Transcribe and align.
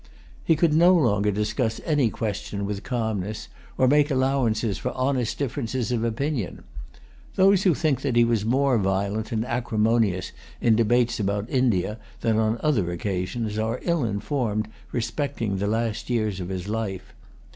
He 0.43 0.55
could 0.55 0.73
no 0.73 0.95
longer 0.95 1.29
discuss 1.29 1.79
any 1.85 2.09
question 2.09 2.65
with 2.65 2.81
calmness, 2.81 3.49
or 3.77 3.87
make 3.87 4.09
allowance 4.09 4.63
for 4.79 4.89
honest 4.93 5.37
differences 5.37 5.91
of 5.91 6.03
opinion. 6.03 6.63
Those 7.35 7.61
who 7.61 7.75
think 7.75 8.01
that 8.01 8.15
he 8.15 8.25
was 8.25 8.43
more 8.43 8.79
violent 8.79 9.31
and 9.31 9.45
acrimonious 9.45 10.31
in 10.59 10.75
debates 10.75 11.19
about 11.19 11.47
India 11.51 11.99
than 12.21 12.37
on 12.39 12.57
other 12.63 12.89
occasions 12.89 13.59
are 13.59 13.77
ill 13.83 14.03
informed 14.03 14.69
respecting 14.91 15.57
the 15.57 15.67
last 15.67 16.09
years 16.09 16.39
of 16.39 16.49
his 16.49 16.67
life. 16.67 17.13